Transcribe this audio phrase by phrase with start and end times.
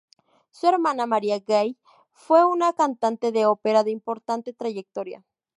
[0.49, 1.77] Su hermana, María Gay
[2.11, 5.23] fue una cantante de ópera de importante trayectoria.